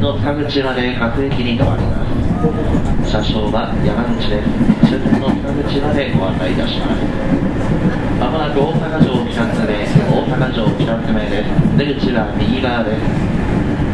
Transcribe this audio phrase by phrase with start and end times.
[0.00, 0.62] 線の北口。
[0.62, 2.00] まで各駅に停まりま
[3.04, 3.12] す。
[3.12, 4.48] 車掌は山口です。
[4.88, 7.04] 終点の北口までご案内いたします。
[8.18, 11.52] まもなく大阪城北詰め大阪城北詰めです。
[11.76, 13.04] 出口は右側です。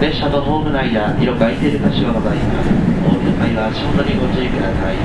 [0.00, 2.38] 列車とホームの間広く空いている箇所がござい。
[2.38, 2.70] ます
[3.02, 4.96] お降りの際は足元にご注意ください。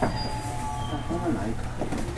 [0.00, 0.06] そ
[1.14, 2.09] んがないか。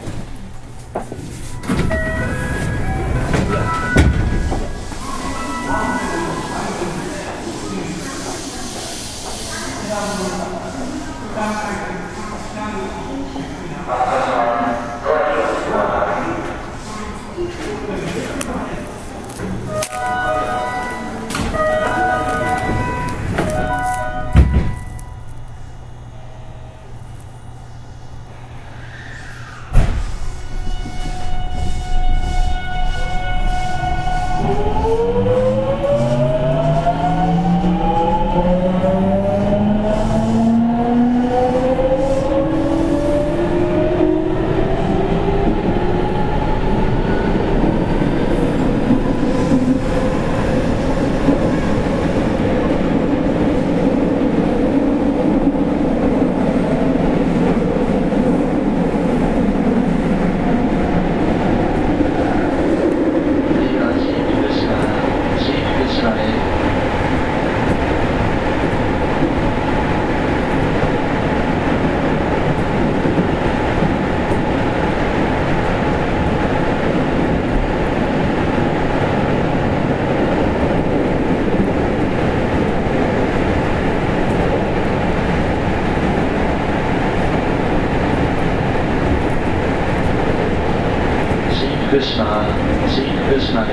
[91.92, 92.44] Høstner,
[92.88, 93.64] sent altså, Høstner,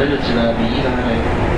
[0.00, 1.55] relativt er vi i gang med.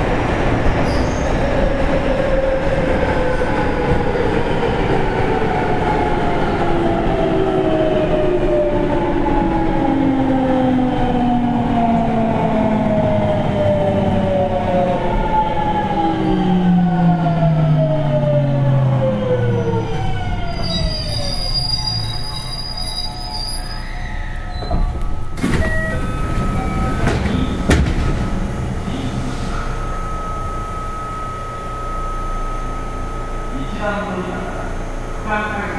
[35.29, 35.78] Bye.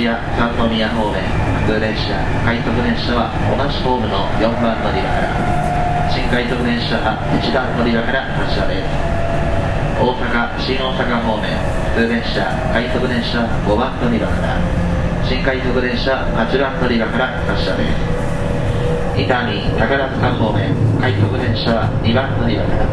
[0.00, 0.16] 芦屋、
[0.56, 1.20] 三宮方面、
[1.68, 8.88] 普通電車、快速電車は同じホームの4番乗り場から、新快速電車は1番乗り場から発車です。
[10.00, 11.52] 大阪、新大阪方面、
[11.92, 14.56] 普通電車、快速電車5番乗り場から、
[15.20, 19.20] 新快速電車8番乗り場から発車です。
[19.20, 22.88] 伊丹、宝塚方面、快速電車は2番乗り場から、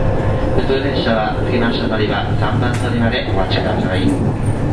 [0.60, 4.67] 普通電車は次の下乗り場3番乗り場でお待ちください。